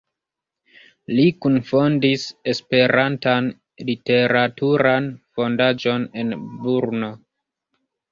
[1.17, 3.49] Li kunfondis Esperantan
[3.89, 6.33] Literaturan Fondaĵon en
[6.65, 7.11] Brno.